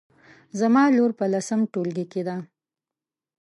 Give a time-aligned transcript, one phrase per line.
[0.59, 2.35] زما لور په لسم ټولګي کې ده